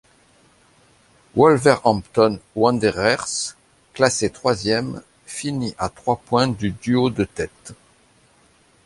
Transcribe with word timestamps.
Wolverhampton 1.35 2.39
Wanderers, 2.55 3.53
classé 3.93 4.31
troisième, 4.31 5.03
finit 5.27 5.75
à 5.77 5.89
trois 5.89 6.19
points 6.25 6.47
du 6.47 6.71
duo 6.71 7.11
de 7.11 7.23
tête. 7.23 7.73